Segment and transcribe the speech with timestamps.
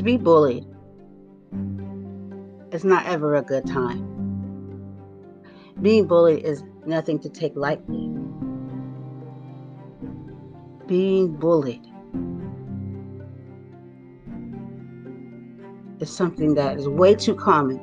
[0.00, 0.64] To be bullied
[2.72, 4.00] is not ever a good time.
[5.82, 8.10] Being bullied is nothing to take lightly.
[10.86, 11.84] Being bullied
[16.00, 17.78] is something that is way too common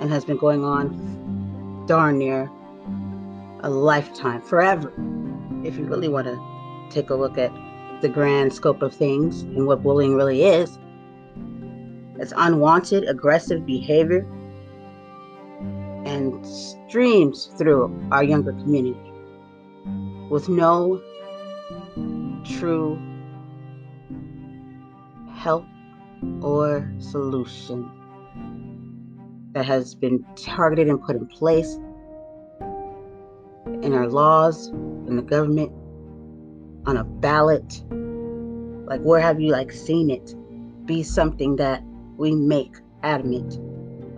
[0.00, 2.50] and has been going on darn near
[3.60, 4.92] a lifetime, forever.
[5.62, 6.36] If you really want to
[6.90, 7.52] take a look at
[8.00, 10.78] the grand scope of things and what bullying really is,
[12.18, 14.26] it's unwanted, aggressive behavior
[16.04, 18.98] and streams through our younger community
[20.30, 21.00] with no
[22.44, 22.98] true
[25.34, 25.64] help
[26.42, 27.90] or solution
[29.52, 31.78] that has been targeted and put in place
[33.82, 35.72] in our laws, in the government,
[36.86, 37.82] on a ballot.
[38.86, 40.34] Like, where have you like seen it
[40.86, 41.82] be something that
[42.16, 43.58] we make adamant?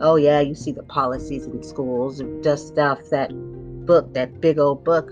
[0.00, 3.30] Oh yeah, you see the policies in schools, dust off that
[3.86, 5.10] book, that big old book,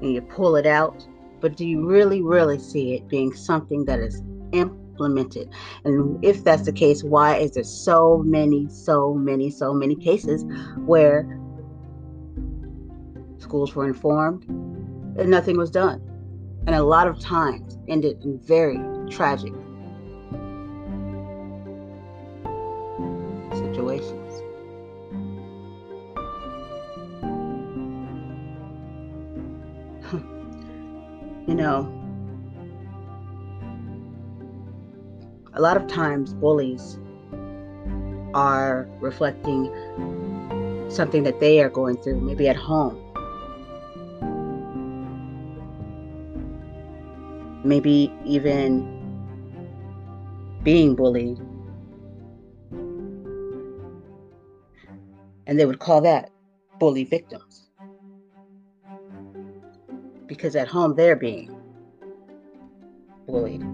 [0.00, 1.06] and you pull it out.
[1.40, 5.50] But do you really, really see it being something that is implemented?
[5.84, 10.44] And if that's the case, why is there so many, so many, so many cases
[10.86, 11.38] where
[13.38, 14.44] schools were informed
[15.18, 16.00] and nothing was done?
[16.66, 18.78] And a lot of times ended in very
[19.10, 19.52] tragic
[23.52, 24.42] situations.
[31.46, 31.90] you know,
[35.52, 36.98] a lot of times bullies
[38.32, 39.70] are reflecting
[40.88, 43.03] something that they are going through, maybe at home.
[47.64, 49.02] Maybe even
[50.62, 51.38] being bullied.
[55.46, 56.30] And they would call that
[56.78, 57.70] bully victims.
[60.26, 61.54] Because at home they're being
[63.26, 63.64] bullied.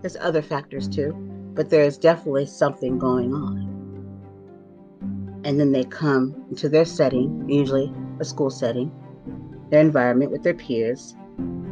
[0.00, 1.12] There's other factors too,
[1.54, 3.64] but there's definitely something going on.
[5.44, 8.92] And then they come into their setting, usually a school setting,
[9.70, 11.16] their environment with their peers,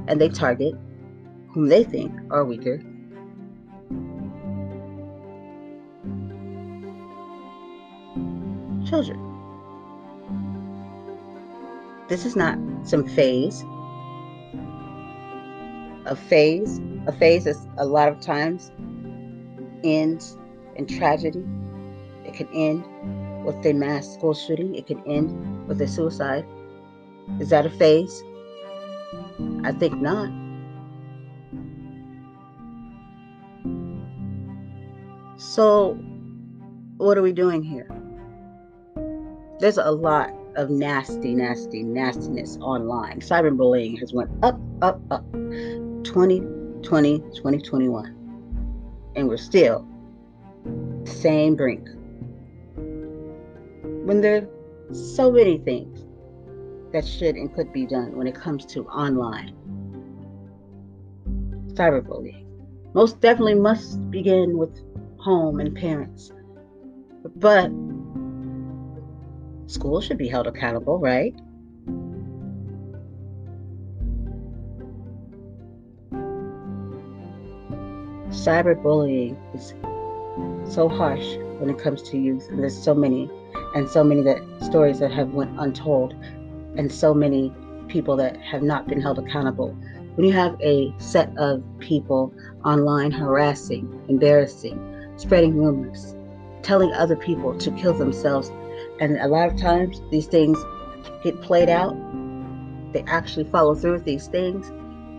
[0.08, 0.74] and they target
[1.52, 2.82] whom they think are weaker
[8.92, 9.18] children.
[12.08, 13.64] This is not some phase.
[16.04, 18.70] A phase, a phase is a lot of times
[19.82, 20.36] ends
[20.76, 21.42] in tragedy.
[22.26, 22.84] It can end
[23.46, 24.74] with a mass school shooting.
[24.74, 26.44] It can end with a suicide.
[27.40, 28.22] Is that a phase?
[29.64, 30.41] I think not.
[35.52, 35.98] So,
[36.96, 37.90] what are we doing here?
[39.60, 43.20] there's a lot of nasty, nasty, nastiness online.
[43.20, 45.30] Cyberbullying has went up, up, up.
[46.04, 48.06] 2020, 2021.
[49.14, 49.86] And we're still
[51.04, 51.86] same brink.
[54.06, 56.06] When there are so many things
[56.94, 59.54] that should and could be done when it comes to online
[61.74, 62.46] cyberbullying.
[62.94, 64.80] Most definitely must begin with
[65.22, 66.32] home and parents.
[67.36, 67.70] But
[69.72, 71.34] Schools should be held accountable, right?
[78.28, 79.72] Cyberbullying is
[80.70, 83.30] so harsh when it comes to youth, and there's so many,
[83.74, 86.12] and so many that stories that have went untold,
[86.76, 87.50] and so many
[87.88, 89.70] people that have not been held accountable.
[90.16, 94.91] When you have a set of people online harassing, embarrassing,
[95.22, 96.14] spreading rumors,
[96.62, 98.50] telling other people to kill themselves
[99.00, 100.58] and a lot of times these things
[101.22, 101.96] get played out.
[102.92, 104.70] They actually follow through with these things.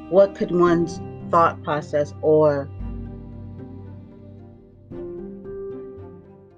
[0.10, 1.02] What could one's
[1.32, 2.70] thought process or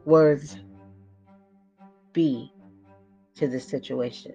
[0.06, 0.58] words
[2.14, 2.52] be
[3.36, 4.34] to this situation?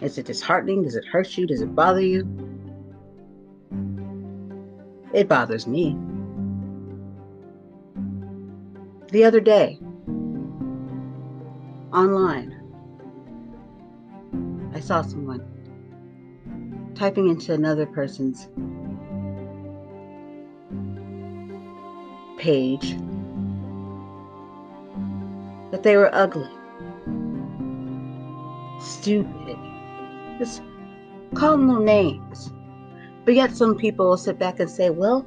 [0.00, 0.82] Is it disheartening?
[0.82, 1.46] Does it hurt you?
[1.46, 2.47] Does it bother you?
[5.12, 5.96] It bothers me
[9.10, 9.78] the other day
[11.92, 12.54] online.
[14.74, 15.42] I saw someone
[16.94, 18.48] typing into another person's
[22.38, 22.96] page
[25.70, 26.50] that they were ugly,
[28.80, 29.56] stupid,
[30.38, 30.62] just
[31.34, 32.52] call them names.
[33.28, 35.20] But yet, some people will sit back and say, well,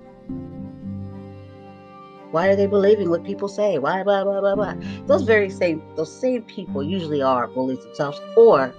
[2.31, 3.77] why are they believing what people say?
[3.77, 4.73] Why, blah, blah, blah, blah.
[5.05, 8.73] Those very same, those same people usually are bullies themselves or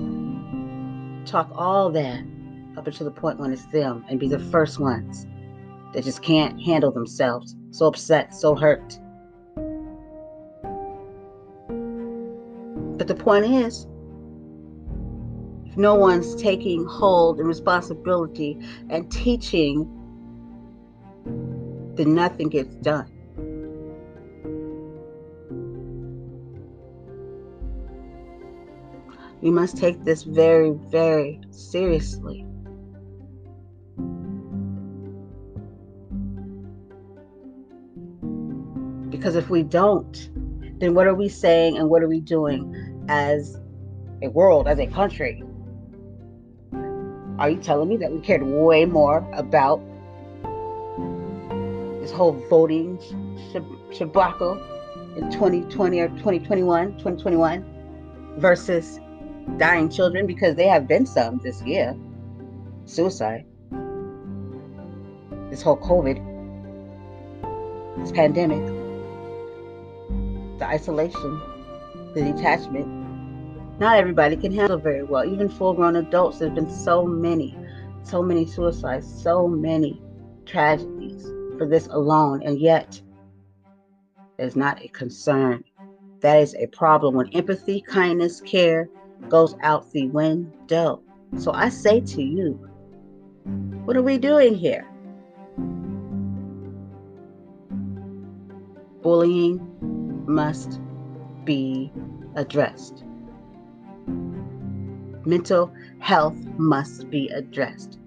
[1.24, 2.24] talk all that
[2.76, 5.24] up until the point when it's them and be the first ones
[5.94, 7.54] that just can't handle themselves.
[7.70, 8.98] So upset, so hurt.
[12.98, 13.86] But the point is,
[15.72, 18.58] if no one's taking hold and responsibility
[18.90, 19.88] and teaching,
[21.94, 23.10] then nothing gets done.
[29.40, 32.44] We must take this very, very seriously.
[39.08, 40.30] Because if we don't,
[40.80, 43.58] then what are we saying and what are we doing as
[44.20, 45.42] a world, as a country?
[47.42, 49.82] Are you telling me that we cared way more about
[52.00, 52.98] this whole voting
[53.90, 54.62] shabacle
[55.16, 59.00] in 2020 or 2021, 2021 versus
[59.56, 61.96] dying children because they have been some this year.
[62.84, 63.44] Suicide.
[65.50, 66.22] This whole COVID.
[67.98, 68.64] This pandemic.
[70.60, 71.42] The isolation.
[72.14, 73.01] The detachment.
[73.82, 75.24] Not everybody can handle very well.
[75.24, 77.58] Even full grown adults, there's been so many,
[78.04, 80.00] so many suicides, so many
[80.46, 81.24] tragedies
[81.58, 82.44] for this alone.
[82.44, 83.02] And yet,
[84.36, 85.64] there's not a concern.
[86.20, 88.88] That is a problem when empathy, kindness, care,
[89.28, 91.02] goes out the window.
[91.36, 92.52] So I say to you,
[93.84, 94.86] what are we doing here?
[99.02, 99.58] Bullying
[100.28, 100.80] must
[101.44, 101.90] be
[102.36, 103.02] addressed.
[105.24, 107.98] Mental health must be addressed.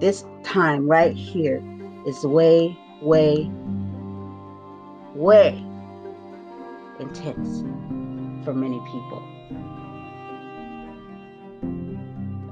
[0.00, 1.62] This time right here
[2.06, 3.50] is way, way,
[5.14, 5.64] way
[7.00, 7.60] intense
[8.44, 9.22] for many people.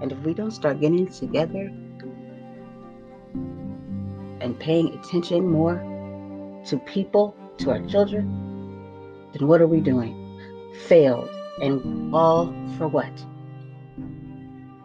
[0.00, 1.72] And if we don't start getting together
[4.40, 5.76] and paying attention more
[6.66, 8.28] to people, to our children,
[9.32, 10.14] then what are we doing?
[10.86, 11.30] Failed.
[11.60, 13.12] And all for what?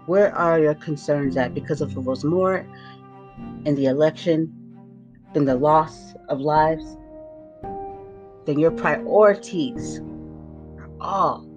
[0.06, 1.54] Where are your concerns at?
[1.54, 2.66] Because if it was more
[3.66, 4.52] in the election
[5.34, 6.98] than the loss of lives,
[8.46, 10.00] then your priorities
[10.80, 11.48] are all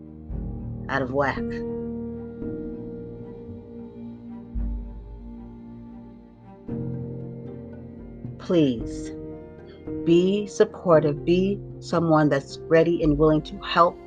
[0.89, 1.43] out of whack.
[8.45, 9.13] please
[10.05, 13.99] be supportive, be someone that's ready and willing to help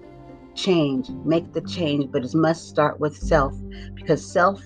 [0.58, 3.54] change, make the change, but it must start with self
[3.96, 4.62] because self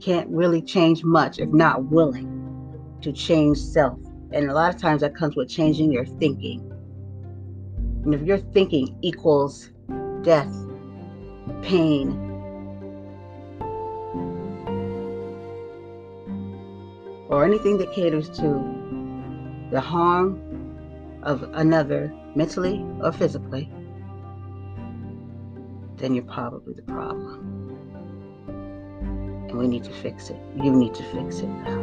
[0.00, 2.34] can't really change much if not willing
[3.02, 3.98] to change self.
[4.32, 6.64] And a lot of times that comes with changing your thinking.
[8.04, 9.70] And if your thinking equals
[10.22, 10.52] death,
[11.62, 12.28] pain,
[17.28, 20.40] or anything that caters to the harm
[21.22, 23.68] of another mentally or physically,
[25.96, 27.74] then you're probably the problem.
[29.48, 30.40] And we need to fix it.
[30.56, 31.80] You need to fix it now.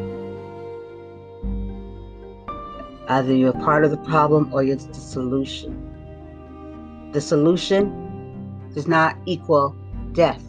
[3.09, 5.73] Either you're part of the problem or you're the solution.
[7.11, 7.83] The solution
[8.73, 9.75] does not equal
[10.13, 10.41] death.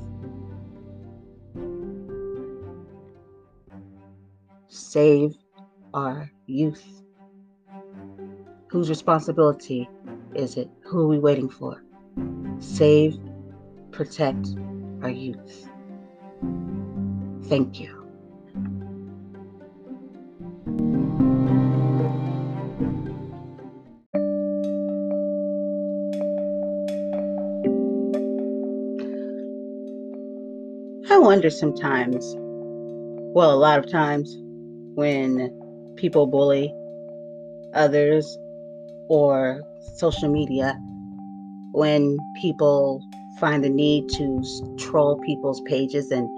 [4.69, 5.35] save
[5.93, 7.03] our youth.
[8.69, 9.89] Whose responsibility
[10.37, 10.69] is it?
[10.85, 11.83] Who are we waiting for?
[12.59, 13.19] Save,
[13.91, 14.49] protect
[15.03, 15.69] our youth.
[17.49, 17.93] Thank you.
[31.09, 32.35] I wonder sometimes,
[33.35, 34.37] well, a lot of times,
[34.95, 36.75] when people bully
[37.75, 38.39] others
[39.09, 39.63] or
[39.97, 40.79] social media,
[41.73, 43.03] when people
[43.39, 44.43] find the need to
[44.79, 46.29] troll people's pages and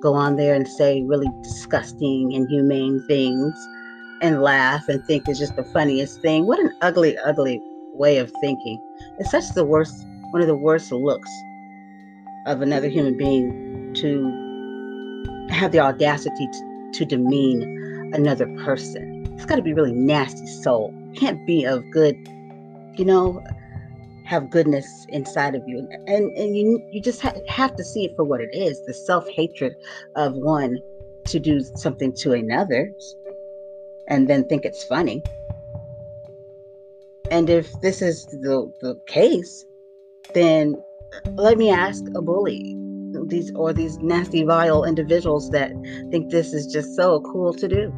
[0.00, 3.54] go on there and say really disgusting, and humane things
[4.20, 6.46] and laugh and think it's just the funniest thing.
[6.46, 7.60] What an ugly, ugly
[7.94, 8.80] way of thinking.
[9.18, 11.30] It's such the worst, one of the worst looks
[12.46, 19.26] of another human being to have the audacity to, to demean another person.
[19.34, 20.94] It's got to be really nasty soul.
[21.16, 22.16] Can't be of good,
[22.96, 23.42] you know.
[24.28, 28.14] have goodness inside of you and and you you just ha- have to see it
[28.14, 29.74] for what it is the self-hatred
[30.16, 30.78] of one
[31.24, 32.92] to do something to another
[34.08, 35.22] and then think it's funny
[37.30, 39.64] and if this is the the case
[40.34, 40.76] then
[41.36, 42.76] let me ask a bully
[43.28, 45.72] these or these nasty vile individuals that
[46.10, 47.90] think this is just so cool to do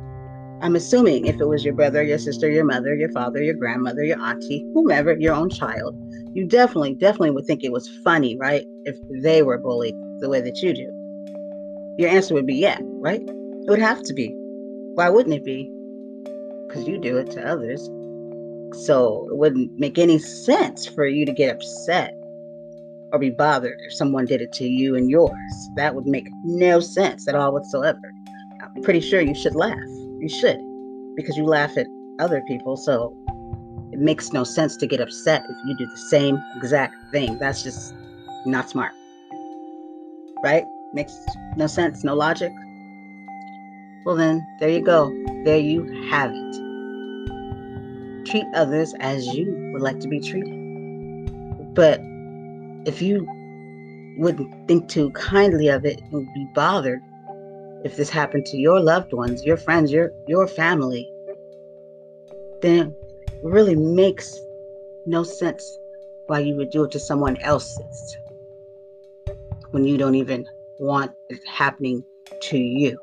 [0.63, 4.05] I'm assuming if it was your brother, your sister, your mother, your father, your grandmother,
[4.05, 5.97] your auntie, whomever, your own child,
[6.35, 8.67] you definitely, definitely would think it was funny, right?
[8.85, 11.97] If they were bullied the way that you do.
[11.99, 13.23] Your answer would be yeah, right?
[13.23, 14.35] It would have to be.
[14.97, 15.71] Why wouldn't it be?
[16.69, 17.83] Because you do it to others.
[18.85, 22.15] So it wouldn't make any sense for you to get upset
[23.13, 25.69] or be bothered if someone did it to you and yours.
[25.77, 28.13] That would make no sense at all whatsoever.
[28.63, 29.79] I'm pretty sure you should laugh.
[30.21, 30.61] You should,
[31.17, 31.87] because you laugh at
[32.19, 32.77] other people.
[32.77, 33.17] So
[33.91, 37.39] it makes no sense to get upset if you do the same exact thing.
[37.39, 37.95] That's just
[38.45, 38.93] not smart.
[40.45, 40.67] Right?
[40.93, 41.17] Makes
[41.57, 42.53] no sense, no logic.
[44.05, 45.11] Well, then, there you go.
[45.45, 46.57] There you have it.
[48.27, 51.75] Treat others as you would like to be treated.
[51.75, 52.01] But
[52.87, 53.27] if you
[54.19, 57.03] wouldn't think too kindly of it and be bothered
[57.85, 61.11] if this happened to your loved ones, your friends, your your family,
[62.61, 62.95] then
[63.27, 64.39] it really makes
[65.07, 65.79] no sense
[66.27, 68.19] why you would do it to someone else's
[69.71, 70.47] when you don't even
[70.79, 72.05] want it happening
[72.41, 72.99] to you.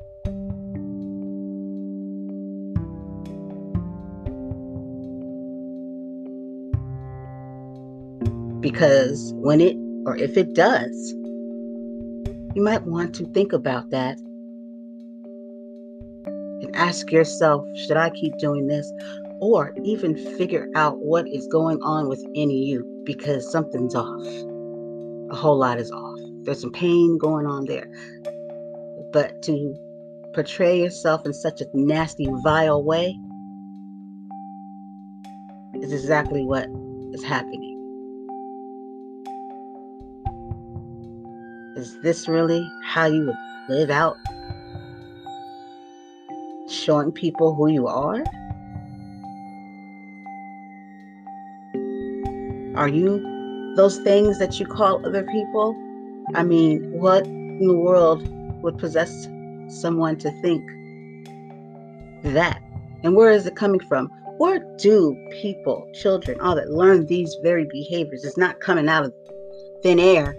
[8.60, 11.14] Because when it, or if it does,
[12.54, 14.18] you might want to think about that
[16.74, 18.90] ask yourself should I keep doing this?
[19.40, 24.26] or even figure out what is going on within you because something's off.
[25.30, 26.18] A whole lot is off.
[26.42, 27.88] There's some pain going on there.
[29.12, 29.76] But to
[30.34, 33.16] portray yourself in such a nasty, vile way
[35.74, 36.66] is exactly what
[37.12, 37.76] is happening.
[41.76, 43.36] Is this really how you would
[43.68, 44.16] live out?
[46.68, 48.22] Showing people who you are?
[52.76, 55.74] Are you those things that you call other people?
[56.34, 58.28] I mean, what in the world
[58.62, 59.26] would possess
[59.68, 60.64] someone to think
[62.22, 62.60] that?
[63.02, 64.08] And where is it coming from?
[64.36, 68.24] Where do people, children, all that learn these very behaviors?
[68.24, 69.14] It's not coming out of
[69.82, 70.36] thin air.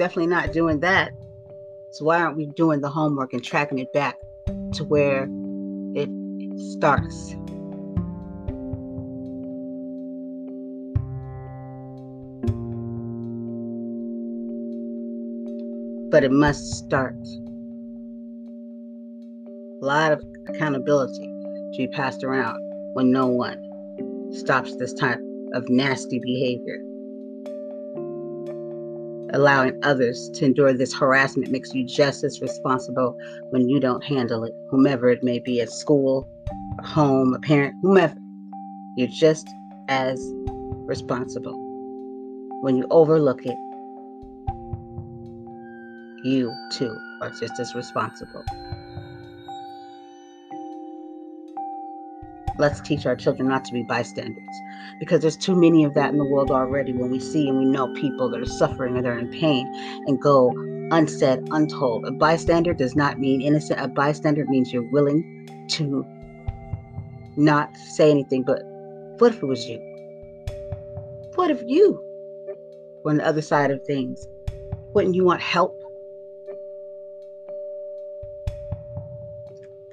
[0.00, 1.12] Definitely not doing that.
[1.90, 4.16] So why aren't we doing the homework and tracking it back
[4.72, 5.28] to where
[5.94, 6.08] it
[6.72, 7.34] starts.
[16.10, 17.14] But it must start.
[19.82, 22.58] A lot of accountability to be passed around
[22.94, 25.20] when no one stops this type
[25.52, 26.80] of nasty behavior
[29.32, 33.16] allowing others to endure this harassment makes you just as responsible
[33.50, 36.28] when you don't handle it, whomever it may be at school,
[36.78, 38.16] a home, a parent, whomever.
[38.96, 39.48] You're just
[39.88, 40.20] as
[40.86, 41.54] responsible.
[42.62, 43.56] When you overlook it,
[46.24, 48.44] you too are just as responsible.
[52.58, 54.60] Let's teach our children not to be bystanders
[54.98, 57.64] because there's too many of that in the world already when we see and we
[57.64, 59.66] know people that are suffering or they're in pain
[60.06, 60.50] and go
[60.90, 62.04] unsaid, untold.
[62.06, 63.80] A bystander does not mean innocent.
[63.80, 66.04] A bystander means you're willing to
[67.36, 68.42] not say anything.
[68.42, 68.62] But
[69.18, 69.78] what if it was you?
[71.34, 72.02] What if you
[73.02, 74.28] were on the other side of things?
[74.92, 75.76] Wouldn't you want help?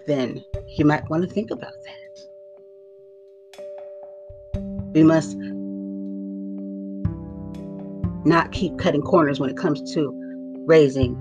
[0.05, 2.21] Then you might want to think about that.
[4.93, 5.37] We must
[8.25, 10.13] not keep cutting corners when it comes to
[10.65, 11.15] raising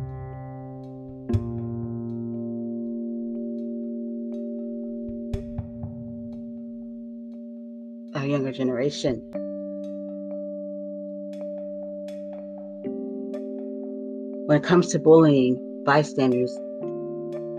[8.14, 9.22] our younger generation.
[14.46, 16.56] When it comes to bullying bystanders,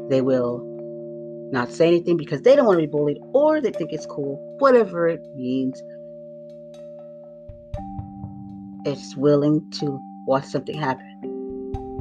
[0.10, 0.64] they will
[1.52, 4.56] not say anything because they don't want to be bullied or they think it's cool,
[4.60, 5.82] whatever it means
[8.88, 11.04] is willing to watch something happen.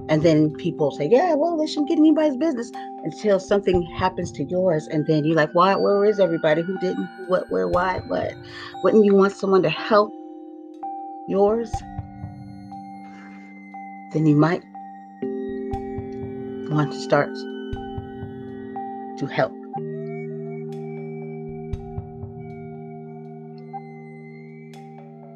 [0.08, 2.70] And then people say, yeah, well, they shouldn't get anybody's business
[3.02, 4.86] until something happens to yours.
[4.86, 5.74] And then you're like, why?
[5.74, 7.08] Where is everybody who didn't?
[7.26, 7.50] What?
[7.50, 7.66] Where?
[7.66, 8.00] Why?
[8.06, 8.32] What?
[8.84, 10.12] Wouldn't you want someone to help
[11.26, 11.72] yours?
[14.12, 14.62] Then you might
[16.70, 17.34] want to start
[19.18, 19.52] to help.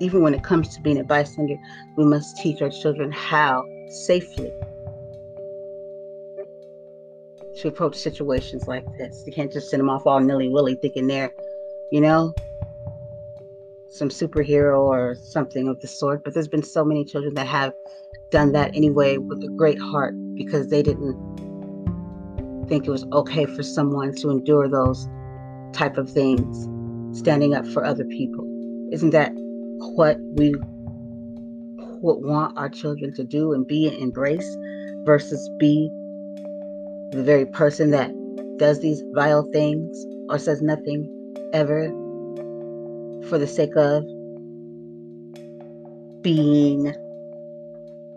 [0.00, 1.57] Even when it comes to being a bystander,
[1.97, 4.50] we must teach our children how safely
[7.61, 9.23] to approach situations like this.
[9.26, 11.30] You can't just send them off all nilly willy thinking they're,
[11.92, 12.35] you know,
[13.90, 16.25] some superhero or something of the sort.
[16.25, 17.75] But there's been so many children that have
[18.30, 21.14] done that anyway with a great heart because they didn't
[22.69, 25.07] think it was okay for someone to endure those
[25.73, 26.69] type of things,
[27.19, 28.47] standing up for other people.
[28.92, 29.33] Isn't that
[29.80, 30.54] what we
[32.02, 34.56] would want our children to do and be and embrace
[35.04, 35.90] versus be
[37.12, 38.10] the very person that
[38.58, 41.08] does these vile things or says nothing
[41.52, 41.88] ever
[43.28, 44.04] for the sake of
[46.22, 46.94] being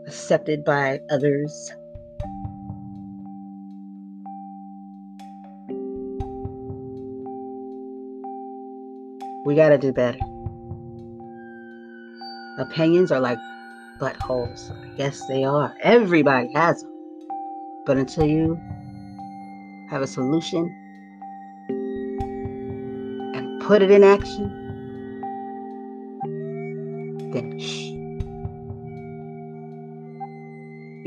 [0.08, 1.72] accepted by others.
[9.46, 10.20] We got to do better.
[12.58, 13.40] Opinions are like
[14.00, 14.72] buttholes.
[14.98, 15.76] Yes, they are.
[15.82, 16.92] Everybody has them.
[17.86, 18.60] But until you
[19.90, 20.74] have a solution
[23.34, 24.60] and put it in action,
[27.32, 27.92] then shh.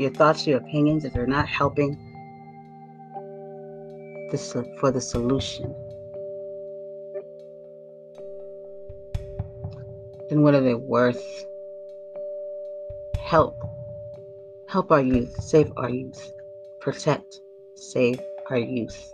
[0.01, 1.97] Your thoughts, your opinions, if they're not helping
[4.79, 5.73] for the solution,
[10.29, 11.45] then what are they worth?
[13.17, 13.57] Help.
[14.67, 15.41] Help our youth.
[15.41, 16.33] Save our youth.
[16.79, 17.41] Protect.
[17.75, 19.11] Save our youth.